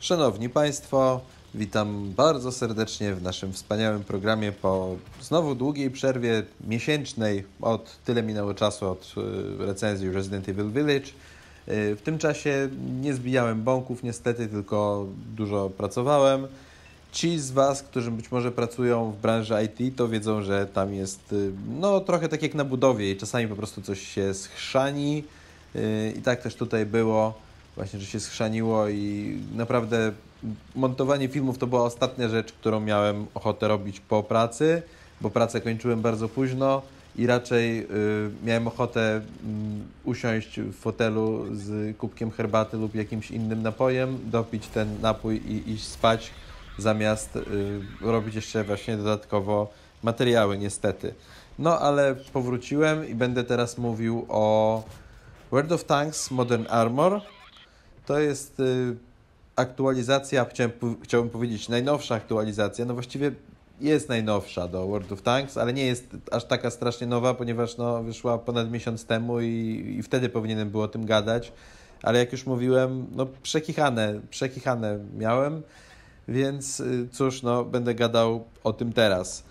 Szanowni 0.00 0.48
Państwo, 0.48 1.20
witam 1.54 2.12
bardzo 2.16 2.52
serdecznie 2.52 3.14
w 3.14 3.22
naszym 3.22 3.52
wspaniałym 3.52 4.04
programie 4.04 4.52
po 4.52 4.96
znowu 5.22 5.54
długiej 5.54 5.90
przerwie 5.90 6.42
miesięcznej. 6.66 7.44
Od 7.60 7.96
tyle 8.04 8.22
minęło 8.22 8.54
czasu 8.54 8.90
od 8.90 9.14
y, 9.60 9.66
recenzji 9.66 10.10
Resident 10.10 10.48
Evil 10.48 10.70
Village. 10.70 11.06
Y, 11.68 11.96
W 11.96 12.00
tym 12.04 12.18
czasie 12.18 12.68
nie 13.02 13.14
zbijałem 13.14 13.62
bąków 13.62 14.02
niestety, 14.02 14.46
tylko 14.48 15.06
dużo 15.36 15.70
pracowałem. 15.70 16.46
Ci 17.12 17.38
z 17.38 17.50
Was, 17.50 17.82
którzy 17.82 18.10
być 18.10 18.32
może 18.32 18.52
pracują 18.52 19.12
w 19.12 19.16
branży 19.16 19.54
IT, 19.64 19.96
to 19.96 20.08
wiedzą, 20.08 20.42
że 20.42 20.66
tam 20.66 20.94
jest 20.94 21.32
y, 21.32 21.52
no 21.80 22.00
trochę 22.00 22.28
tak 22.28 22.42
jak 22.42 22.54
na 22.54 22.64
budowie 22.64 23.10
i 23.10 23.16
czasami 23.16 23.48
po 23.48 23.56
prostu 23.56 23.82
coś 23.82 24.08
się 24.08 24.34
schrzani. 24.34 25.24
I 26.18 26.22
tak 26.22 26.42
też 26.42 26.54
tutaj 26.54 26.86
było, 26.86 27.34
właśnie, 27.76 28.00
że 28.00 28.06
się 28.06 28.20
schrzaniło 28.20 28.88
i 28.88 29.36
naprawdę 29.54 30.12
montowanie 30.74 31.28
filmów 31.28 31.58
to 31.58 31.66
była 31.66 31.82
ostatnia 31.82 32.28
rzecz, 32.28 32.52
którą 32.52 32.80
miałem 32.80 33.26
ochotę 33.34 33.68
robić 33.68 34.00
po 34.00 34.22
pracy, 34.22 34.82
bo 35.20 35.30
pracę 35.30 35.60
kończyłem 35.60 36.02
bardzo 36.02 36.28
późno 36.28 36.82
i 37.16 37.26
raczej 37.26 37.78
y, 37.80 37.86
miałem 38.44 38.66
ochotę 38.66 39.20
mm, 39.44 39.84
usiąść 40.04 40.60
w 40.60 40.74
fotelu 40.74 41.46
z 41.52 41.96
kubkiem 41.96 42.30
herbaty 42.30 42.76
lub 42.76 42.94
jakimś 42.94 43.30
innym 43.30 43.62
napojem, 43.62 44.18
dopić 44.24 44.66
ten 44.66 45.00
napój 45.00 45.36
i 45.36 45.72
iść 45.72 45.84
spać, 45.84 46.30
zamiast 46.78 47.36
y, 47.36 47.42
robić 48.00 48.34
jeszcze 48.34 48.64
właśnie 48.64 48.96
dodatkowo 48.96 49.72
materiały, 50.02 50.58
niestety. 50.58 51.14
No 51.58 51.78
ale 51.78 52.14
powróciłem 52.32 53.08
i 53.08 53.14
będę 53.14 53.44
teraz 53.44 53.78
mówił 53.78 54.26
o 54.28 54.82
World 55.50 55.72
of 55.72 55.84
Tanks 55.84 56.30
Modern 56.30 56.64
Armor. 56.68 57.20
To 58.06 58.18
jest 58.18 58.60
y, 58.60 58.96
aktualizacja, 59.56 60.44
chciałem, 60.44 60.72
chciałbym 61.02 61.30
powiedzieć 61.30 61.68
najnowsza 61.68 62.14
aktualizacja, 62.14 62.84
no 62.84 62.94
właściwie 62.94 63.32
jest 63.80 64.08
najnowsza 64.08 64.68
do 64.68 64.86
World 64.86 65.12
of 65.12 65.22
Tanks, 65.22 65.56
ale 65.56 65.72
nie 65.72 65.86
jest 65.86 66.16
aż 66.32 66.44
taka 66.44 66.70
strasznie 66.70 67.06
nowa, 67.06 67.34
ponieważ 67.34 67.76
no, 67.76 68.02
wyszła 68.02 68.38
ponad 68.38 68.70
miesiąc 68.70 69.04
temu 69.06 69.40
i, 69.40 69.96
i 69.98 70.02
wtedy 70.02 70.28
powinienem 70.28 70.70
było 70.70 70.84
o 70.84 70.88
tym 70.88 71.06
gadać, 71.06 71.52
ale 72.02 72.18
jak 72.18 72.32
już 72.32 72.46
mówiłem, 72.46 73.06
no 73.12 73.26
przekichane, 73.42 74.20
przekichane 74.30 74.98
miałem, 75.18 75.62
więc 76.28 76.80
y, 76.80 77.08
cóż, 77.12 77.42
no 77.42 77.64
będę 77.64 77.94
gadał 77.94 78.44
o 78.64 78.72
tym 78.72 78.92
teraz. 78.92 79.44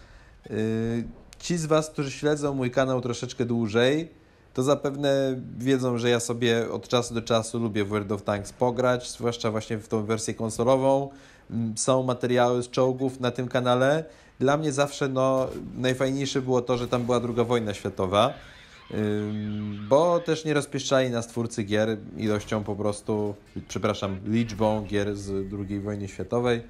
Y, 0.52 1.04
Ci 1.40 1.58
z 1.58 1.66
Was, 1.66 1.90
którzy 1.90 2.12
śledzą 2.12 2.54
mój 2.54 2.72
kanał 2.72 3.02
troszeczkę 3.02 3.46
dłużej, 3.46 4.10
to 4.54 4.64
zapewne 4.64 5.42
wiedzą, 5.58 5.98
że 5.98 6.10
ja 6.10 6.20
sobie 6.20 6.72
od 6.72 6.88
czasu 6.88 7.14
do 7.14 7.22
czasu 7.22 7.60
lubię 7.60 7.84
w 7.84 7.88
World 7.88 8.12
of 8.12 8.22
Tanks 8.22 8.54
pograć, 8.54 9.12
zwłaszcza 9.12 9.52
właśnie 9.52 9.78
w 9.78 9.88
tą 9.88 10.06
wersję 10.06 10.34
konsolową. 10.34 11.10
Mm, 11.52 11.78
Są 11.78 12.04
materiały 12.04 12.64
z 12.64 12.70
czołgów 12.70 13.20
na 13.20 13.32
tym 13.32 13.48
kanale. 13.48 14.06
Dla 14.40 14.58
mnie 14.58 14.72
zawsze 14.72 15.08
no, 15.08 15.48
najfajniejsze 15.78 16.42
było 16.42 16.62
to, 16.62 16.78
że 16.78 16.88
tam 16.88 17.04
była 17.04 17.20
druga 17.20 17.44
wojna 17.44 17.74
światowa, 17.74 18.34
bo 19.90 20.20
też 20.20 20.46
nie 20.46 20.54
rozpieszczali 20.54 21.10
nas 21.10 21.28
twórcy 21.28 21.64
gier 21.64 21.98
ilością 22.18 22.64
po 22.64 22.76
prostu, 22.76 23.36
przepraszam, 23.68 24.20
liczbą 24.26 24.86
gier 24.86 25.16
z 25.16 25.54
II 25.70 25.80
wojny 25.80 26.08
światowej. 26.08 26.62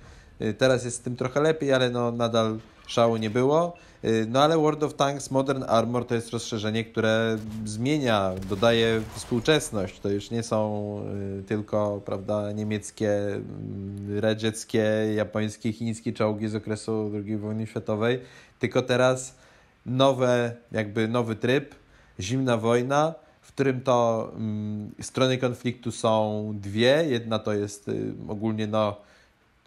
Y, 0.42 0.53
Teraz 0.53 0.86
jest 0.86 0.97
z 0.97 1.00
tym 1.00 1.16
trochę 1.16 1.42
lepiej, 1.42 1.73
ale 1.73 1.90
no 1.90 2.12
nadal 2.12 2.59
szału 2.88 3.17
nie 3.17 3.30
było. 3.30 3.73
Y, 4.06 4.26
No 4.30 4.44
ale 4.44 4.58
World 4.58 4.84
of 4.84 4.94
Tanks 4.94 5.31
Modern 5.31 5.64
Armor 5.67 6.06
to 6.06 6.16
jest 6.16 6.30
rozszerzenie, 6.30 6.86
które 6.86 7.38
zmienia, 7.66 8.31
dodaje 8.50 9.02
współczesność. 9.16 10.00
To 10.00 10.09
już 10.09 10.31
nie 10.31 10.44
są 10.44 11.00
y, 11.40 11.44
tylko, 11.44 12.02
prawda, 12.06 12.52
niemieckie, 12.52 13.12
mm, 13.25 14.20
radzieckie, 14.20 14.84
japońskie, 15.16 15.73
chińskie 15.73 16.14
czołgi 16.14 16.48
z 16.48 16.56
okresu 16.56 17.12
II 17.25 17.38
wojny 17.38 17.67
światowej, 17.67 18.20
tylko 18.59 18.81
teraz 18.81 19.36
nowe, 19.86 20.56
jakby 20.72 21.08
nowy 21.08 21.35
tryb, 21.35 21.75
zimna 22.19 22.58
wojna, 22.58 23.13
w 23.41 23.47
którym 23.47 23.81
to 23.81 24.31
mm, 24.35 24.91
strony 25.02 25.38
konfliktu 25.38 25.91
są 25.91 26.52
dwie. 26.62 27.06
Jedna 27.09 27.40
to 27.40 27.53
jest 27.53 27.88
y, 27.88 28.13
ogólnie 28.28 28.68
no, 28.68 28.97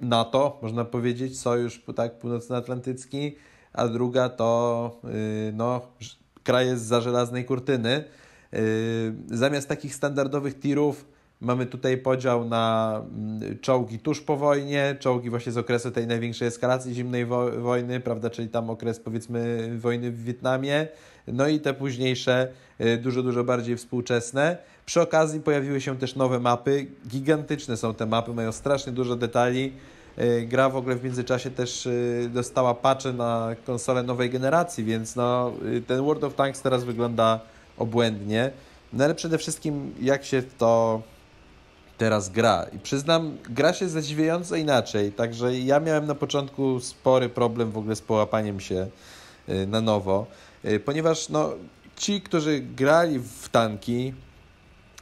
NATO, 0.01 0.59
można 0.63 0.85
powiedzieć, 0.85 1.41
sojusz 1.41 1.83
tak, 1.95 2.19
północnoatlantycki, 2.19 3.37
a 3.73 3.89
druga 3.89 4.29
to 4.29 5.01
y, 5.49 5.53
no, 5.53 5.81
kraje 6.43 6.77
z 6.77 7.03
żelaznej 7.03 7.45
kurtyny. 7.45 8.05
Y, 8.55 9.15
Zamiast 9.27 9.69
takich 9.69 9.95
standardowych 9.95 10.61
tirów 10.61 11.16
mamy 11.41 11.67
tutaj 11.67 11.99
podział 11.99 12.45
na 12.45 12.95
mm, 13.17 13.59
czołgi 13.59 13.99
tuż 13.99 14.21
po 14.21 14.37
wojnie, 14.37 14.97
czołgi 15.01 15.31
właśnie 15.31 15.53
z 15.53 15.59
okresu 15.59 15.91
tej 15.91 16.07
największej 16.07 16.49
eskalacji 16.49 16.95
zimnej 16.95 17.27
wo 17.27 17.51
wojny, 17.51 18.01
prawda, 18.01 18.31
czyli 18.31 18.49
tam 18.49 18.71
okres 18.71 19.01
powiedzmy 19.01 19.71
wojny 19.79 20.11
w 20.11 20.25
Wietnamie, 20.25 20.89
no 21.27 21.49
i 21.49 21.61
te 21.61 21.75
późniejsze, 21.75 22.49
y, 22.81 22.97
dużo, 22.97 23.23
dużo 23.23 23.45
bardziej 23.45 23.77
współczesne. 23.77 24.57
Przy 24.87 25.01
okazji 25.01 25.41
pojawiły 25.41 25.81
się 25.81 25.99
też 25.99 26.17
nowe 26.17 26.41
mapy, 26.41 26.87
gigantyczne 27.09 27.77
są 27.77 27.95
te 27.95 28.07
mapy, 28.07 28.35
mają 28.35 28.53
strasznie 28.53 28.93
dużo 28.93 29.17
detali. 29.17 29.73
Y, 30.19 30.47
Gra 30.47 30.69
w 30.69 30.77
ogóle 30.77 30.97
w 30.97 31.05
międzyczasie 31.05 31.51
też 31.51 31.87
y, 31.87 32.31
dostała 32.35 32.75
patche 32.75 33.13
na 33.13 33.57
konsolę 33.67 34.03
nowej 34.03 34.31
generacji, 34.31 34.85
więc 34.85 35.17
no, 35.17 35.53
ten 35.87 36.05
World 36.05 36.25
of 36.25 36.35
Tanks 36.35 36.63
teraz 36.63 36.85
wygląda 36.85 37.41
obłędnie. 37.79 38.51
No 38.93 39.05
ale 39.05 39.15
przede 39.15 39.39
wszystkim 39.39 39.95
jak 40.01 40.25
się 40.25 40.43
to 40.59 41.03
teraz 41.99 42.29
gra. 42.29 42.67
I 42.73 42.79
przyznam, 42.79 43.37
gra 43.51 43.73
się 43.73 43.89
zadziwiająco 43.89 44.57
inaczej. 44.57 45.13
Także 45.13 45.59
ja 45.59 45.81
miałem 45.81 46.07
na 46.07 46.15
początku 46.15 46.81
spory 46.81 47.29
problem 47.29 47.71
w 47.71 47.79
ogóle 47.79 47.97
z 47.97 48.01
połapaniem 48.01 48.61
się 48.61 48.89
y, 49.49 49.67
na 49.67 49.81
nowo, 49.81 50.27
y, 50.65 50.81
ponieważ 50.81 51.29
no, 51.29 51.53
ci, 51.97 52.21
którzy 52.21 52.61
grali 52.61 53.19
w 53.19 53.49
tanki, 53.49 54.15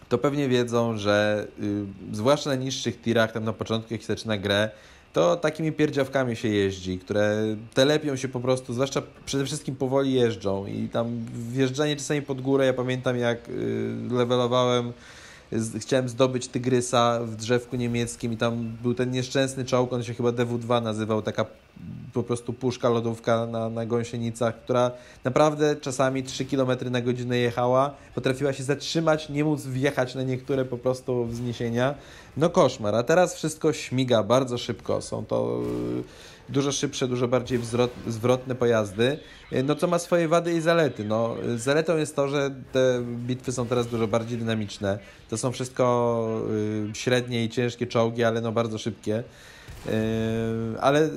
to 0.09 0.19
pewnie 0.19 0.49
wiedzą, 0.49 0.99
że 0.99 1.47
y, 1.63 2.17
zwłaszcza 2.17 2.51
na 2.51 2.57
niższych 2.57 3.01
tirach, 3.01 3.33
tam 3.33 3.45
na 3.45 3.53
początku 3.53 3.95
jak 3.95 4.01
się 4.01 4.07
zaczyna 4.07 4.39
grę, 4.39 4.71
to 5.13 5.37
takimi 5.37 5.73
pierdziawkami 5.73 6.37
się 6.37 6.49
jeździ, 6.49 6.99
które 6.99 7.57
telepią 7.75 8.17
się 8.17 8.29
po 8.29 8.41
prostu, 8.41 8.73
zwłaszcza 8.73 9.03
przede 9.27 9.45
wszystkim 9.45 9.77
powoli 9.77 10.13
jeżdżą 10.13 10.67
i 10.67 10.89
tam 10.89 11.27
wjeżdżanie 11.53 11.97
czasami 11.97 12.23
pod 12.23 12.41
górę, 12.41 12.67
ja 12.67 12.73
pamiętam 12.73 13.17
jak 13.17 13.39
levelowałem 14.11 14.93
chciałem 15.79 16.09
zdobyć 16.09 16.49
tygrysa 16.49 17.21
w 17.23 17.37
drzewku 17.37 17.77
niemieckim 17.77 18.33
i 18.33 18.37
tam 18.37 18.77
był 18.83 18.95
ten 18.95 19.11
nieszczęsny 19.11 19.65
czołg, 19.65 19.93
on 19.93 20.03
się 20.03 20.15
chyba 20.15 20.29
DW2 20.29 20.83
nazywał, 20.83 21.23
taka 21.23 21.47
po 22.13 22.23
prostu 22.23 22.53
puszka 22.53 22.89
lodówka 22.89 23.47
na, 23.47 23.69
na 23.69 23.87
gąsienicach, 23.87 24.63
która 24.65 24.91
naprawdę 25.25 25.77
czasami 25.77 26.23
3 26.23 26.45
km 26.45 26.71
na 26.91 27.01
godzinę 27.01 27.39
jechała, 27.39 27.95
potrafiła 28.15 28.53
się 28.53 28.63
zatrzymać, 28.63 29.29
nie 29.29 29.45
móc 29.45 29.67
wjechać 29.67 30.15
na 30.15 30.23
niektóre 30.23 30.65
po 30.65 30.79
prostu 30.79 31.27
wzniesienia. 31.27 31.95
No 32.37 32.51
koszmar, 32.51 32.95
a 32.95 33.03
teraz 33.03 33.35
wszystko 33.35 33.73
śmiga 33.73 34.23
bardzo 34.23 34.59
szybko, 34.59 35.03
są 35.03 35.25
to 35.25 35.61
dużo 36.49 36.73
szybsze, 36.73 37.09
dużo 37.09 37.29
bardziej 37.29 37.59
wzrot, 37.59 37.91
zwrotne 38.07 38.55
pojazdy, 38.55 39.19
y, 39.53 39.63
no 39.63 39.75
co 39.75 39.87
ma 39.87 39.99
swoje 39.99 40.29
wady 40.29 40.55
i 40.55 40.61
zalety. 40.61 41.05
No, 41.05 41.37
zaletą 41.57 41.97
jest 41.97 42.17
to, 42.17 42.29
że 42.29 42.51
te 42.73 43.03
bitwy 43.03 43.53
są 43.53 43.67
teraz 43.67 43.87
dużo 43.87 44.07
bardziej 44.09 44.39
dynamiczne. 44.39 44.99
To 45.31 45.37
są 45.39 45.53
wszystko 45.53 46.47
y, 46.91 46.95
średnie 46.95 47.45
i 47.45 47.49
ciężkie 47.49 47.87
czołgi, 47.87 48.25
ale 48.25 48.41
no 48.41 48.53
bardzo 48.53 48.79
szybkie. 48.79 49.25
Yy, 49.87 49.93
ale 50.81 51.11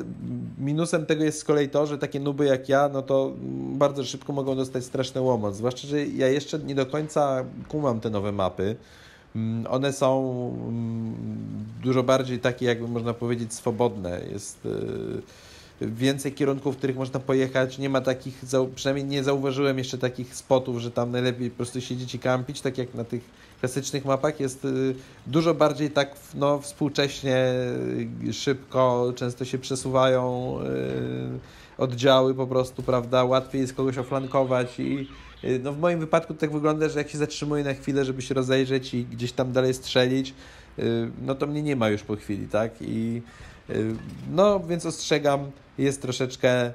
minusem 0.58 1.06
tego 1.06 1.24
jest 1.24 1.40
z 1.40 1.44
kolei 1.44 1.70
to, 1.70 1.86
że 1.86 1.98
takie 1.98 2.20
nuby 2.20 2.46
jak 2.46 2.70
ja, 2.70 2.90
no 2.94 3.02
to 3.02 3.34
bardzo 3.74 4.04
szybko 4.04 4.34
mogą 4.34 4.56
dostać 4.56 4.84
straszny 4.86 5.22
łomot. 5.22 5.56
Zwłaszcza, 5.56 5.88
że 5.88 6.06
ja 6.06 6.28
jeszcze 6.28 6.60
nie 6.60 6.76
do 6.76 6.86
końca 6.86 7.46
kumam 7.68 8.00
te 8.00 8.10
nowe 8.10 8.32
mapy. 8.32 8.76
Mm, 9.38 9.68
One 9.70 9.94
są 9.94 10.10
mm, 10.68 11.16
dużo 11.84 12.04
bardziej 12.04 12.40
takie, 12.40 12.66
jakby 12.66 12.88
można 12.88 13.14
powiedzieć, 13.14 13.54
swobodne. 13.54 14.22
Jest 14.32 14.66
yy, 15.82 15.92
więcej 15.92 16.34
kierunków, 16.34 16.76
w 16.76 16.78
których 16.78 16.96
można 16.96 17.20
pojechać. 17.20 17.78
Nie 17.78 17.90
ma 17.90 18.02
takich, 18.02 18.42
przynajmniej 18.76 19.06
nie 19.06 19.24
zauważyłem 19.24 19.78
jeszcze 19.78 19.98
takich 19.98 20.36
spotów, 20.36 20.80
że 20.80 20.92
tam 20.92 21.12
najlepiej 21.12 21.50
po 21.50 21.58
prostu 21.58 21.82
siedzieć 21.82 22.16
i 22.16 22.20
kampić, 22.20 22.62
tak 22.62 22.78
jak 22.78 22.94
na 22.94 23.04
tych 23.04 23.22
klasycznych 23.60 24.06
mapach. 24.06 24.40
Jest 24.40 24.64
yy, 24.64 24.96
dużo 25.28 25.54
bardziej 25.54 25.92
tak 25.92 26.16
no, 26.36 26.60
współcześnie, 26.60 27.54
yy, 28.24 28.34
szybko, 28.34 29.14
często 29.16 29.46
się 29.46 29.58
przesuwają 29.58 30.54
oddziały 31.78 32.36
po 32.36 32.48
prostu, 32.48 32.84
prawda? 32.84 33.24
Łatwiej 33.24 33.62
jest 33.62 33.74
kogoś 33.74 33.98
oflankować 33.98 34.80
i 34.80 35.08
no, 35.64 35.74
w 35.74 35.80
moim 35.80 36.00
wypadku 36.00 36.34
tak 36.34 36.52
wygląda, 36.52 36.90
że 36.90 37.00
jak 37.00 37.10
się 37.10 37.18
zatrzymuję 37.18 37.64
na 37.64 37.74
chwilę, 37.74 38.06
żeby 38.06 38.22
się 38.22 38.34
rozejrzeć 38.34 38.94
i 38.94 39.06
gdzieś 39.06 39.32
tam 39.32 39.52
dalej 39.52 39.74
strzelić, 39.74 40.34
yy, 40.78 41.12
no 41.22 41.36
to 41.36 41.48
mnie 41.48 41.64
nie 41.64 41.76
ma 41.76 41.90
już 41.90 42.04
po 42.04 42.16
chwili, 42.16 42.48
tak? 42.48 42.72
I 42.82 43.22
yy, 43.70 43.96
no, 44.32 44.60
więc 44.60 44.86
ostrzegam, 44.86 45.52
jest 45.78 46.02
troszeczkę, 46.02 46.74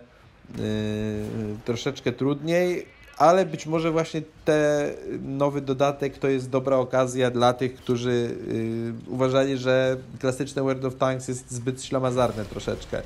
troszeczkę 1.64 2.12
trudniej, 2.12 2.86
ale 3.18 3.46
być 3.46 3.66
może 3.66 3.90
właśnie 3.90 4.22
ten 4.44 4.92
nowy 5.38 5.60
dodatek 5.60 6.18
to 6.18 6.28
jest 6.28 6.50
dobra 6.50 6.76
okazja 6.76 7.30
dla 7.30 7.52
tych, 7.52 7.74
którzy 7.74 8.10
y, 8.10 8.92
uważali, 9.06 9.56
że 9.56 9.96
klasyczne 10.20 10.62
World 10.62 10.84
of 10.84 10.94
Tanks 10.96 11.28
jest 11.28 11.50
zbyt 11.50 11.84
ślamazarne 11.84 12.44
troszeczkę. 12.44 13.02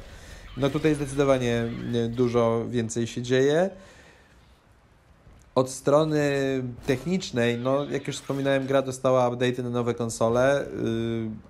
No 0.57 0.71
tutaj 0.71 0.95
zdecydowanie 0.95 1.65
dużo 2.09 2.65
więcej 2.71 3.07
się 3.07 3.23
dzieje. 3.23 3.71
Od 5.57 5.71
strony 5.71 6.23
technicznej, 6.87 7.59
no 7.59 7.85
jak 7.85 8.07
już 8.07 8.17
wspominałem, 8.17 8.67
gra 8.67 8.83
dostała 8.83 9.29
update 9.29 9.63
na 9.63 9.71
nowe 9.71 9.95
konsole, 9.95 10.63
y, 10.63 10.67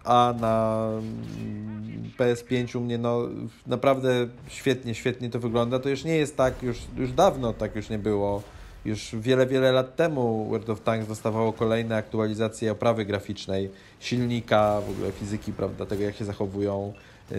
a 0.05 0.35
na 0.41 0.89
mm, 0.93 2.11
PS5 2.19 2.79
u 2.79 2.81
mnie 2.81 2.99
no 2.99 3.21
naprawdę 3.67 4.29
świetnie, 4.49 4.95
świetnie 4.95 5.31
to 5.31 5.41
wygląda. 5.41 5.79
To 5.79 5.89
już 5.89 6.05
nie 6.05 6.17
jest 6.17 6.37
tak, 6.37 6.63
już, 6.63 6.79
już 6.97 7.13
dawno 7.13 7.53
tak 7.53 7.77
już 7.77 7.89
nie 7.89 7.99
było. 7.99 8.43
Już 8.85 9.17
wiele, 9.21 9.47
wiele 9.47 9.73
lat 9.73 9.97
temu 9.97 10.49
World 10.51 10.71
of 10.71 10.81
Tanks 10.81 11.09
dostawało 11.09 11.53
kolejne 11.53 11.97
aktualizacje 11.97 12.73
oprawy 12.73 13.05
graficznej, 13.05 13.71
silnika, 14.01 14.81
w 14.81 14.91
ogóle 14.91 15.13
fizyki, 15.13 15.53
prawda, 15.53 15.87
tego 15.87 16.03
jak 16.03 16.17
się 16.17 16.25
zachowują 16.25 16.93
y, 17.33 17.35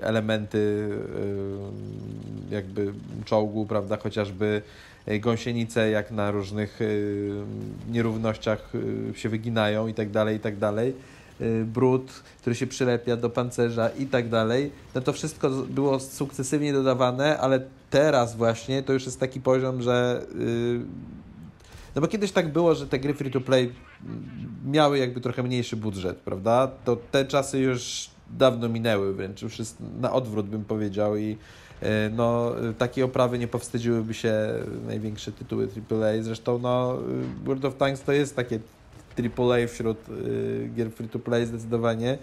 elementy 0.00 0.58
y, 0.58 1.79
jakby 2.50 2.92
czołgu, 3.24 3.66
prawda, 3.66 3.96
chociażby 3.96 4.62
Y, 5.08 5.20
gąsienice 5.20 5.90
jak 5.90 6.10
na 6.10 6.30
różnych 6.30 6.80
y, 6.82 7.42
nierównościach 7.90 8.72
y, 8.74 9.18
się 9.18 9.28
wyginają 9.28 9.86
i 9.86 9.94
tak 9.94 10.10
dalej, 10.10 10.36
i 10.36 10.40
tak 10.40 10.58
dalej. 10.58 10.94
Brud, 11.64 12.10
który 12.40 12.56
się 12.56 12.66
przylepia 12.66 13.16
do 13.16 13.30
pancerza 13.30 13.88
i 13.88 14.06
tak 14.06 14.28
dalej. 14.28 14.70
No 14.94 15.00
to 15.00 15.12
wszystko 15.12 15.50
było 15.50 16.00
sukcesywnie 16.00 16.72
dodawane, 16.72 17.38
ale 17.38 17.60
teraz 17.90 18.36
właśnie 18.36 18.82
to 18.82 18.92
już 18.92 19.04
jest 19.04 19.20
taki 19.20 19.40
poziom, 19.40 19.82
że 19.82 20.26
no 21.94 22.00
bo 22.00 22.08
kiedyś 22.08 22.32
tak 22.32 22.52
było, 22.52 22.74
że 22.74 22.86
te 22.86 22.98
gry 22.98 23.14
free 23.14 23.30
to 23.30 23.40
play 23.40 23.72
miały 24.66 24.98
jakby 24.98 25.20
trochę 25.20 25.42
mniejszy 25.42 25.76
budżet, 25.76 26.16
prawda? 26.16 26.70
To 26.84 26.96
te 26.96 27.24
czasy 27.24 27.58
już 27.58 28.10
dawno 28.30 28.68
minęły, 28.68 29.14
wręcz 29.14 29.42
już 29.42 29.58
jest 29.58 29.76
na 30.00 30.12
odwrót 30.12 30.46
bym 30.46 30.64
powiedział 30.64 31.16
i 31.16 31.36
E, 31.69 31.69
no, 32.12 32.52
takie 32.78 33.04
oprawy 33.04 33.38
nie 33.38 33.48
powstydziłyby 33.48 34.14
się 34.14 34.34
największe 34.86 35.32
tytuły 35.32 35.68
AAA. 35.90 36.22
Zresztą 36.22 36.58
no, 36.58 36.98
World 37.44 37.64
of 37.64 37.76
Tanks 37.76 38.02
to 38.02 38.12
jest 38.12 38.36
takie 38.36 38.58
AAA 39.18 39.66
wśród 39.68 39.98
gier 40.74 40.90
free 40.90 41.08
to 41.08 41.18
play 41.18 41.46
zdecydowanie, 41.46 42.18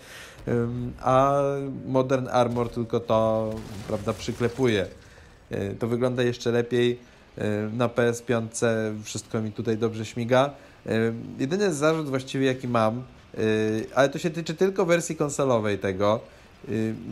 a 1.01 1.41
Modern 1.85 2.27
Armor 2.27 2.69
tylko 2.69 2.99
to 2.99 3.49
prawda, 3.87 4.13
przyklepuje. 4.13 4.87
E, 5.49 5.73
to 5.73 5.87
wygląda 5.87 6.23
jeszcze 6.23 6.51
lepiej 6.51 6.99
e, 7.37 7.69
na 7.73 7.87
PS5, 7.87 8.65
wszystko 9.03 9.41
mi 9.41 9.51
tutaj 9.51 9.77
dobrze 9.77 10.05
śmiga. 10.05 10.53
Jedyny 11.39 11.73
zarzut 11.73 12.09
właściwie 12.09 12.45
jaki 12.45 12.67
mam, 12.67 13.03
ale 13.95 14.09
to 14.09 14.19
się 14.19 14.29
tyczy 14.29 14.53
tylko 14.53 14.85
wersji 14.85 15.15
konsolowej 15.15 15.79
tego, 15.79 16.19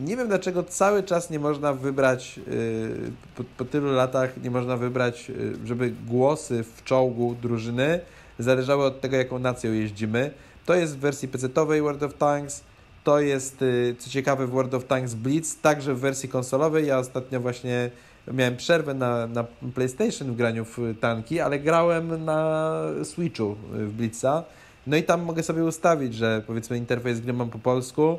nie 0.04 0.16
wiem 0.16 0.28
dlaczego 0.28 0.62
cały 0.62 1.02
czas 1.02 1.30
nie 1.30 1.38
można 1.38 1.72
wybrać, 1.72 2.40
y, 2.48 3.12
po, 3.36 3.44
po, 3.56 3.64
tylu 3.64 3.92
latach 3.92 4.42
nie 4.42 4.50
można 4.50 4.76
wybrać, 4.76 5.30
y, 5.30 5.66
żeby 5.66 5.92
głosy 6.06 6.64
w 6.76 6.84
czołgu 6.84 7.36
drużyny 7.42 8.00
zależały 8.38 8.84
od 8.84 9.00
tego, 9.00 9.16
jaką 9.16 9.38
nacją 9.38 9.72
jeździmy. 9.72 10.30
To 10.66 10.74
jest 10.74 10.96
w 10.96 11.00
wersji 11.00 11.28
PC-owej 11.28 11.82
World 11.82 12.02
of 12.02 12.14
Tanks, 12.14 12.64
to 13.04 13.20
jest, 13.20 13.64
co 13.98 14.10
ciekawe, 14.10 14.46
w 14.46 14.50
World 14.50 14.74
of 14.74 14.84
Tanks 14.84 15.14
Blitz, 15.14 15.60
także 15.62 15.94
w 15.94 16.00
wersji 16.00 16.28
konsolowej. 16.28 16.86
Ja 16.86 16.98
ostatnio 16.98 17.40
właśnie 17.40 17.90
miałem 18.32 18.56
przerwę 18.56 18.94
na, 18.94 19.26
na 19.26 19.44
PlayStation 19.74 20.32
w 20.32 20.36
graniu 20.36 20.64
w 20.64 20.78
tanki, 21.00 21.40
ale 21.40 21.58
grałem 21.58 22.24
na 22.24 22.72
Switchu 23.04 23.56
w 23.72 23.92
Blitza. 23.92 24.44
No 24.86 24.96
i 24.96 25.02
tam 25.02 25.22
mogę 25.22 25.42
sobie 25.42 25.64
ustawić, 25.64 26.14
że 26.14 26.42
powiedzmy 26.46 26.78
interfejs 26.78 27.20
gry 27.20 27.32
mam 27.32 27.50
po 27.50 27.58
polsku, 27.58 28.18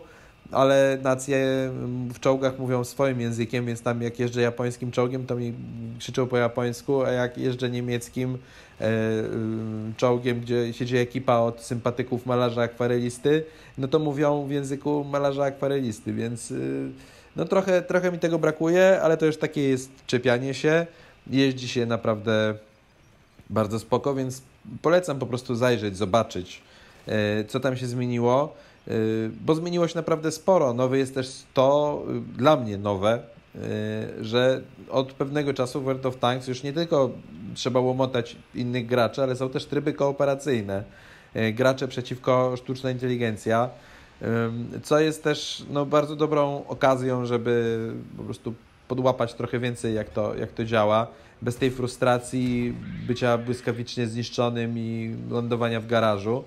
ale 0.52 0.98
nacje 1.04 1.38
w 2.14 2.20
czołgach 2.20 2.60
mówią 2.60 2.84
swoim 2.84 3.22
językiem, 3.22 3.66
więc 3.66 3.82
tam 3.82 4.02
jak 4.02 4.20
jeżdżę 4.20 4.42
japońskim 4.42 4.92
czołgiem, 4.92 5.26
to 5.26 5.36
mi 5.36 5.54
krzyczą 6.00 6.28
po 6.28 6.38
japońsku, 6.38 7.04
a 7.04 7.12
jak 7.12 7.38
jeżdżę 7.38 7.70
niemieckim 7.70 8.38
e, 8.82 8.90
czołgiem, 9.98 10.40
gdzie 10.40 10.74
siedzi 10.74 10.98
ekipa 10.98 11.38
od 11.38 11.62
sympatyków 11.62 12.26
malarza 12.26 12.62
akwarelisty, 12.62 13.44
no 13.78 13.88
to 13.88 14.00
mówią 14.00 14.46
w 14.48 14.52
języku 14.52 15.04
malarza 15.04 15.44
akwarelisty, 15.44 16.14
więc 16.14 16.52
y, 16.52 16.90
no 17.36 17.46
trochę, 17.46 17.82
trochę 17.82 18.12
mi 18.12 18.20
tego 18.20 18.40
brakuje, 18.40 19.02
ale 19.02 19.18
to 19.18 19.26
już 19.26 19.38
takie 19.38 19.70
jest 19.70 19.92
czepianie 20.08 20.54
się. 20.54 20.86
Jeździ 21.28 21.68
się 21.68 21.86
naprawdę 21.86 22.54
bardzo 23.50 23.80
spoko, 23.80 24.16
więc 24.16 24.42
polecam 24.82 25.20
po 25.20 25.26
prostu 25.26 25.56
zajrzeć, 25.56 25.98
zobaczyć, 25.98 26.62
e, 27.08 27.44
co 27.44 27.60
tam 27.60 27.78
się 27.78 27.88
zmieniło. 27.88 28.56
Y, 28.88 29.31
bo 29.45 29.56
zmieniło 29.56 29.88
się 29.88 29.95
naprawdę 29.95 30.31
sporo. 30.31 30.74
Nowe 30.74 30.98
jest 30.98 31.13
też 31.13 31.44
to, 31.54 32.04
y, 32.10 32.38
dla 32.38 32.57
mnie 32.57 32.78
nowe, 32.78 33.19
y, 33.56 34.24
że 34.25 34.62
od 34.89 35.13
pewnego 35.13 35.54
czasu 35.54 35.81
w 35.81 35.84
World 35.84 36.06
of 36.06 36.18
Tanks 36.18 36.48
już 36.48 36.63
nie 36.63 36.74
tylko 36.74 37.10
trzeba 37.54 37.80
łomotać 37.80 38.36
innych 38.56 38.86
graczy, 38.86 39.24
ale 39.24 39.36
są 39.36 39.50
też 39.50 39.66
tryby 39.66 39.94
kooperacyjne. 39.94 40.84
Gracze 41.54 41.88
przeciwko 41.88 42.54
sztuczna 42.57 42.92
inteligencja, 42.92 43.69
co 44.84 45.00
jest 45.00 45.24
też 45.24 45.66
no, 45.69 45.86
bardzo 45.86 46.16
dobrą 46.16 46.63
okazją, 46.68 47.25
żeby 47.25 47.80
po 48.18 48.24
prostu 48.24 48.54
podłapać 48.88 49.34
trochę 49.34 49.60
więcej, 49.60 49.95
jak 49.95 50.10
to, 50.10 50.36
jak 50.36 50.51
to 50.51 50.66
działa, 50.66 51.07
bez 51.42 51.56
tej 51.56 51.72
frustracji 51.72 52.74
bycia 53.07 53.38
błyskawicznie 53.38 54.07
zniszczonym 54.07 54.78
i 54.78 55.16
lądowania 55.30 55.81
w 55.81 55.88
garażu. 55.88 56.44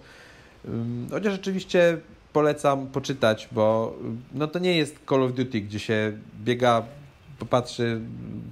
Chociaż 1.11 1.33
rzeczywiście 1.33 1.99
polecam 2.33 2.87
poczytać, 2.87 3.49
bo 3.53 3.97
no 4.35 4.47
to 4.47 4.59
nie 4.59 4.77
jest 4.77 4.97
Call 5.09 5.23
of 5.23 5.33
Duty, 5.33 5.61
gdzie 5.61 5.79
się 5.79 6.13
biega, 6.45 6.83
popatrzy, 7.39 8.01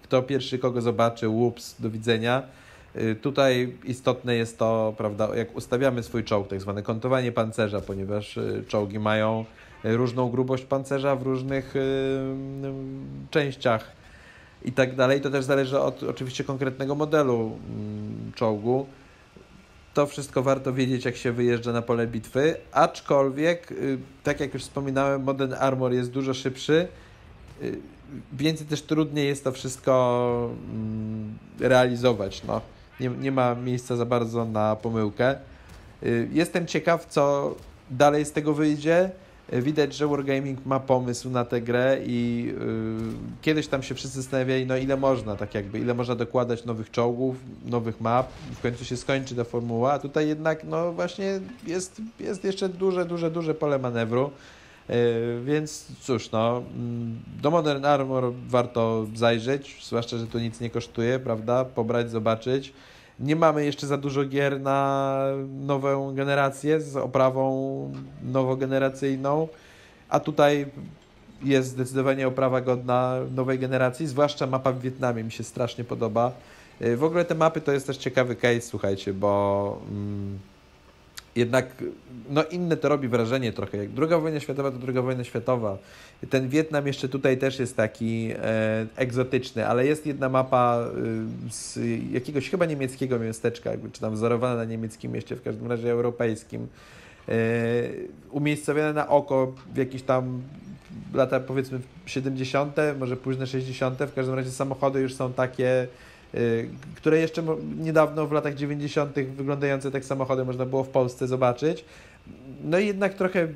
kto 0.03 0.23
pierwszy 0.23 0.59
kogo 0.59 0.81
zobaczy, 0.81 1.29
łups, 1.29 1.81
do 1.81 1.91
widzenia. 1.91 2.43
Y, 2.97 3.15
tutaj 3.15 3.77
istotne 3.85 4.37
jest 4.37 4.59
to, 4.59 4.95
prawda, 4.97 5.37
jak 5.37 5.57
ustawiamy 5.57 6.03
swój 6.03 6.25
czołg, 6.25 6.49
tak 6.49 6.61
zwane 6.61 6.83
kontowanie 6.83 7.33
pancerza, 7.33 7.81
ponieważ 7.81 8.37
y, 8.37 8.65
czołgi 8.69 8.99
mają 8.99 9.45
różną 9.85 10.31
grubość 10.31 10.65
pancerza 10.65 11.17
w 11.17 11.23
różnych 11.23 11.77
y, 11.77 11.81
częściach 13.31 13.93
i 14.65 14.73
tak 14.73 14.97
dalej. 14.97 15.21
To 15.21 15.31
też 15.31 15.45
zależy 15.45 15.81
od 15.81 16.03
oczywiście 16.03 16.45
konkretnego 16.45 16.95
modelu 16.95 17.59
mm, 17.69 18.33
czołgu 18.35 18.87
to 19.99 20.07
wszystko 20.07 20.43
warto 20.43 20.73
wiedzieć, 20.73 21.05
jak 21.05 21.17
się 21.17 21.33
wyjeżdża 21.33 21.73
na 21.73 21.83
pole 21.83 22.07
bitwy, 22.07 22.57
aczkolwiek, 22.73 23.73
y, 23.73 23.99
tak 24.23 24.41
jak 24.41 24.55
już 24.55 24.63
wspominałem, 24.63 25.23
Modern 25.23 25.55
Armor 25.55 25.93
jest 25.93 26.11
dużo 26.11 26.35
szybszy, 26.35 26.89
y, 27.63 27.79
więcej 28.33 28.67
też 28.67 28.83
trudniej 28.83 29.29
jest 29.29 29.45
to 29.45 29.53
wszystko 29.53 30.51
mm, 30.73 31.39
realizować. 31.61 32.45
No. 32.45 32.61
Nie, 33.01 33.09
nie 33.09 33.33
ma 33.33 33.55
miejsca 33.55 33.97
za 33.97 34.07
bardzo 34.07 34.45
na 34.45 34.77
pomyłkę. 34.77 35.37
Y, 36.03 36.29
jestem 36.33 36.67
ciekaw, 36.67 37.07
co 37.07 37.55
dalej 37.91 38.25
z 38.25 38.33
tego 38.33 38.55
wyjdzie. 38.55 39.11
Widać, 39.53 39.95
że 39.95 40.07
Wargaming 40.07 40.67
ma 40.67 40.81
pomysł 40.81 41.31
na 41.31 41.45
tę 41.45 41.61
grę 41.61 41.99
i 42.07 42.45
yy, 42.45 43.43
kiedyś 43.43 43.69
tam 43.69 43.83
się 43.83 43.95
wszyscy 43.95 44.23
zastanawiali, 44.23 44.67
no 44.67 44.77
ile 44.77 44.97
można, 44.97 45.37
tak 45.37 45.55
jakby, 45.55 45.79
ile 45.79 45.95
można 45.95 46.15
dokładać 46.15 46.65
nowych 46.65 46.91
czołgów, 46.91 47.37
nowych 47.65 48.01
map, 48.01 48.29
w 48.55 48.61
końcu 48.61 48.85
się 48.85 48.97
skończy 48.97 49.35
ta 49.35 49.45
formuła, 49.45 49.93
a 49.93 49.99
tutaj 49.99 50.29
jednak, 50.29 50.65
no 50.65 50.93
właśnie 50.93 51.41
jest, 51.67 52.03
jest 52.21 52.45
jeszcze 52.45 52.69
duże, 52.69 53.05
duże, 53.05 53.31
duże 53.31 53.55
pole 53.55 53.79
manewru, 53.79 54.31
yy, 54.89 54.95
więc 55.45 55.87
cóż, 56.01 56.31
no, 56.31 56.63
mm, 56.75 57.19
do 57.43 57.51
Modern 57.51 57.85
Armor 57.85 58.33
warto 58.49 59.07
zajrzeć, 59.15 59.87
zwłaszcza, 59.87 60.19
że 60.19 60.27
to 60.27 60.39
nic 60.39 60.61
nie 60.61 60.71
kosztuje, 60.71 61.19
prawda, 61.19 61.65
pobrać, 61.65 62.11
zobaczyć, 62.11 62.73
nie 63.21 63.37
mamy 63.37 63.65
jeszcze 63.65 63.87
za 63.87 63.97
dużo 63.97 64.25
gier 64.25 64.61
na 64.61 65.19
nową 65.61 66.15
generację 66.15 66.81
z 66.81 66.97
oprawą 66.97 67.93
nowogeneracyjną, 68.23 69.49
a 70.09 70.21
tutaj 70.21 70.67
jest 71.43 71.69
zdecydowanie 71.69 72.29
oprawa 72.29 72.61
godna 72.61 73.19
nowej 73.35 73.59
generacji, 73.59 74.07
zwłaszcza 74.07 74.47
mapa 74.47 74.73
w 74.73 74.81
Wietnamie 74.81 75.25
mi 75.25 75.33
się 75.33 75.45
strasznie 75.45 75.85
podoba. 75.85 76.33
Y, 76.83 76.97
w 76.97 77.05
ogóle 77.05 77.25
te 77.25 77.35
mapy 77.35 77.61
to 77.61 77.73
jest 77.73 77.87
też 77.87 77.97
ciekawy 77.97 78.37
case, 78.37 78.61
słuchajcie, 78.61 79.15
bo 79.15 79.81
mm, 79.91 80.39
jednak 81.39 81.67
no 82.31 82.45
inne 82.45 82.77
to 82.77 82.89
robi 82.89 83.09
wrażenie 83.09 83.53
trochę. 83.53 83.77
Jak 83.77 83.89
druga 83.89 84.19
wojna 84.19 84.41
światowa 84.41 84.71
to 84.71 84.79
druga 84.79 85.03
wojna 85.03 85.25
światowa. 85.25 85.79
Ten 86.31 86.49
Wietnam 86.49 86.87
jeszcze 86.87 87.09
tutaj 87.09 87.39
też 87.39 87.59
jest 87.59 87.77
taki 87.77 88.31
e, 88.35 88.87
egzotyczny, 88.97 89.69
ale 89.69 89.87
jest 89.87 90.07
jedna 90.07 90.29
mapa 90.29 90.79
e, 90.79 91.51
z 91.51 91.79
jakiegoś 92.13 92.51
chyba 92.51 92.67
niemieckiego 92.67 93.19
miasteczka, 93.19 93.71
czy 93.93 94.01
tam 94.01 94.15
wzorowana 94.15 94.57
na 94.57 94.65
niemieckim 94.65 95.13
mieście, 95.13 95.37
w 95.37 95.43
każdym 95.43 95.67
razie 95.67 95.91
europejskim. 95.91 96.67
E, 97.29 98.93
na 98.95 99.09
oko 99.09 99.53
w 99.75 99.77
jakieś 99.77 100.03
tam 100.03 100.43
lata 101.15 101.41
powiedzmy 101.41 101.81
70., 102.07 102.77
może 102.99 103.17
późne 103.17 103.47
60., 103.47 103.99
w 103.99 104.15
każdym 104.15 104.35
razie 104.35 104.51
samochody 104.51 105.01
już 105.01 105.15
są 105.15 105.33
takie 105.33 105.89
które 106.97 107.19
jeszcze 107.19 107.43
niedawno 107.79 108.27
w 108.27 108.33
latach 108.33 108.55
90. 108.55 109.17
wyglądające 109.21 109.91
tak 109.91 110.05
samochody 110.05 110.45
można 110.45 110.67
było 110.67 110.85
w 110.85 110.89
Polsce 110.89 111.27
zobaczyć. 111.27 111.85
No 112.65 112.79
i 112.79 112.87
jednak 112.87 113.15
trochę 113.15 113.49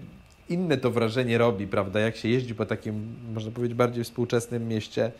inne 0.48 0.76
to 0.76 0.90
wrażenie 0.90 1.38
robi, 1.38 1.66
prawda? 1.66 2.00
Jak 2.00 2.16
się 2.16 2.28
jeździ 2.28 2.54
po 2.54 2.66
takim, 2.66 3.14
można 3.34 3.50
powiedzieć, 3.52 3.76
bardziej 3.76 4.04
współczesnym 4.04 4.68
mieście, 4.68 5.12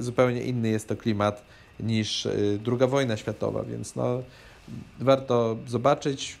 zupełnie 0.00 0.42
inny 0.42 0.68
jest 0.68 0.88
to 0.88 0.96
klimat 0.96 1.42
niż 1.80 2.28
druga 2.58 2.86
wojna 2.86 3.16
światowa, 3.16 3.62
więc 3.62 3.96
no, 3.96 4.22
warto 5.00 5.56
zobaczyć. 5.66 6.36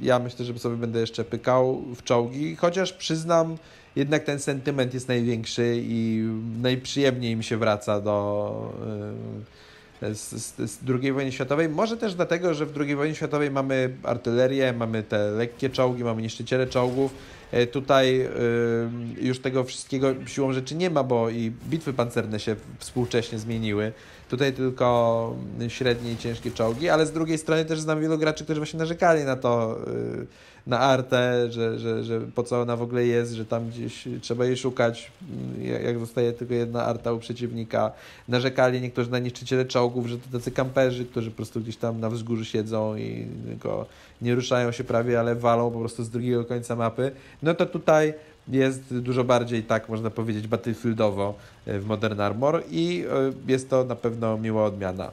Ja 0.00 0.18
myślę, 0.18 0.44
że 0.44 0.58
sobie 0.58 0.76
będę 0.76 1.00
jeszcze 1.00 1.24
pykał 1.24 1.82
w 1.96 2.02
czołgi, 2.02 2.56
chociaż 2.56 2.92
przyznam, 2.92 3.56
jednak 3.96 4.24
ten 4.24 4.38
sentyment 4.38 4.94
jest 4.94 5.08
największy 5.08 5.76
i 5.78 6.28
najprzyjemniej 6.62 7.36
mi 7.36 7.44
się 7.44 7.56
wraca 7.56 8.00
do 8.00 8.72
z, 10.02 10.30
z, 10.32 10.70
z 10.70 10.78
II 11.02 11.12
wojny 11.12 11.32
światowej. 11.32 11.68
Może 11.68 11.96
też 11.96 12.14
dlatego, 12.14 12.54
że 12.54 12.66
w 12.66 12.80
II 12.80 12.96
wojnie 12.96 13.14
światowej 13.14 13.50
mamy 13.50 13.90
artylerię, 14.02 14.72
mamy 14.72 15.02
te 15.02 15.30
lekkie 15.30 15.70
czołgi, 15.70 16.04
mamy 16.04 16.22
niszczyciele 16.22 16.66
czołgów. 16.66 17.14
E, 17.52 17.66
tutaj 17.66 18.20
y, 18.20 18.28
już 19.20 19.40
tego 19.40 19.64
wszystkiego 19.64 20.14
siłą 20.26 20.52
rzeczy 20.52 20.74
nie 20.74 20.90
ma, 20.90 21.02
bo 21.02 21.30
i 21.30 21.52
bitwy 21.70 21.92
pancerne 21.92 22.40
się 22.40 22.56
współcześnie 22.78 23.38
zmieniły. 23.38 23.92
Tutaj 24.28 24.52
tylko 24.52 25.36
średnie 25.68 26.12
i 26.12 26.16
ciężkie 26.16 26.50
czołgi, 26.50 26.88
ale 26.88 27.06
z 27.06 27.12
drugiej 27.12 27.38
strony 27.38 27.64
też 27.64 27.80
znam 27.80 28.00
wielu 28.00 28.18
graczy, 28.18 28.44
którzy 28.44 28.60
właśnie 28.60 28.78
narzekali 28.78 29.24
na 29.24 29.36
to, 29.36 29.78
y, 29.88 30.26
na 30.66 30.78
artę, 30.78 31.52
że, 31.52 31.78
że, 31.78 32.04
że 32.04 32.20
po 32.20 32.42
co 32.42 32.60
ona 32.60 32.76
w 32.76 32.82
ogóle 32.82 33.06
jest, 33.06 33.32
że 33.32 33.46
tam 33.46 33.68
gdzieś 33.68 34.08
trzeba 34.20 34.44
jej 34.44 34.56
szukać, 34.56 35.12
jak 35.84 35.98
zostaje 35.98 36.32
tylko 36.32 36.54
jedna 36.54 36.84
arta 36.84 37.12
u 37.12 37.18
przeciwnika. 37.18 37.92
Narzekali 38.28 38.80
niektórzy 38.80 39.10
na 39.10 39.18
niszczyciele 39.18 39.64
czołgów, 39.64 40.06
że 40.06 40.18
to 40.18 40.38
tacy 40.38 40.50
kamperzy, 40.50 41.04
którzy 41.04 41.30
po 41.30 41.36
prostu 41.36 41.60
gdzieś 41.60 41.76
tam 41.76 42.00
na 42.00 42.10
wzgórzu 42.10 42.44
siedzą 42.44 42.96
i 42.96 43.26
tylko 43.46 43.86
nie 44.22 44.34
ruszają 44.34 44.72
się 44.72 44.84
prawie, 44.84 45.20
ale 45.20 45.34
walą 45.34 45.70
po 45.70 45.78
prostu 45.78 46.04
z 46.04 46.10
drugiego 46.10 46.44
końca 46.44 46.76
mapy. 46.76 47.12
No 47.42 47.54
to 47.54 47.66
tutaj 47.66 48.14
jest 48.48 48.98
dużo 48.98 49.24
bardziej, 49.24 49.62
tak 49.62 49.88
można 49.88 50.10
powiedzieć, 50.10 50.46
battlefieldowo 50.46 51.34
e, 51.66 51.78
w 51.78 51.86
Modern 51.86 52.20
Armor 52.20 52.62
i 52.70 53.04
e, 53.10 53.32
jest 53.52 53.70
to 53.70 53.84
na 53.84 53.96
pewno 53.96 54.38
miła 54.38 54.64
odmiana. 54.64 55.10